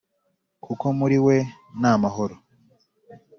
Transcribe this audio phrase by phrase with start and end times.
[0.63, 1.35] kuko muri we
[1.79, 2.35] nta mahoro